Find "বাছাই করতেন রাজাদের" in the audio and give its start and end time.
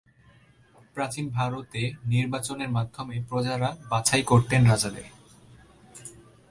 3.89-5.07